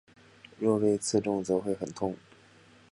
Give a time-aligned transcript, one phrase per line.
[0.57, 2.17] 若被刺中则会很痛。